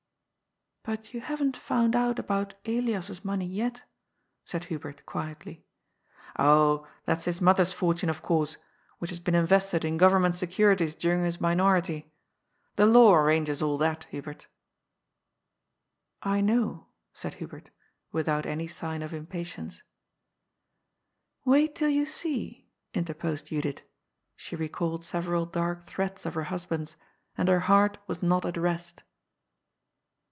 But 0.83 1.13
you 1.13 1.21
haven't 1.21 1.55
found 1.55 1.95
out 1.95 2.17
about 2.17 2.55
Elias's 2.65 3.23
money 3.23 3.45
yet," 3.45 3.83
said 4.45 4.63
Hubert 4.65 5.05
quietly. 5.05 5.63
^' 6.37 6.43
Oh, 6.43 6.87
that's 7.05 7.25
his 7.25 7.39
mother's 7.39 7.71
fortune, 7.71 8.09
of 8.09 8.23
course, 8.23 8.57
which 8.97 9.11
has 9.11 9.19
THE 9.19 9.25
HBAD 9.29 9.43
OF 9.43 9.49
THE 9.49 9.59
FIRM. 9.59 9.61
113 9.93 9.93
been 9.93 9.93
invested 9.93 9.93
in 9.93 9.97
Ooveniment 10.33 10.35
securities 10.35 10.95
dnring 10.95 11.25
his 11.25 11.39
minority. 11.39 12.11
The 12.77 12.87
law 12.87 13.13
arranges 13.13 13.61
all 13.61 13.77
that, 13.77 14.07
Hnbert" 14.11 14.47
^^I 16.23 16.43
know," 16.43 16.87
said 17.13 17.35
Hubert, 17.35 17.69
without 18.11 18.47
any 18.47 18.65
sign 18.65 19.03
of 19.03 19.11
impa 19.11 19.41
tience. 19.45 19.81
^^Wait 21.45 21.75
till 21.75 21.89
you 21.89 22.05
see," 22.07 22.67
interposed 22.95 23.45
Judith. 23.45 23.83
She 24.35 24.55
recalled 24.55 25.05
several 25.05 25.45
dark 25.45 25.85
threats 25.85 26.25
of 26.25 26.33
her 26.33 26.45
husband's, 26.45 26.97
and 27.37 27.47
her 27.49 27.59
heart 27.69 27.99
was 28.07 28.23
not 28.23 28.47
at 28.47 28.57
rest. 28.57 29.03